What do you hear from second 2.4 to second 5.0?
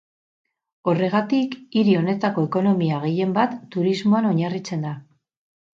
ekonomia gehienbat turismoan oinarritzen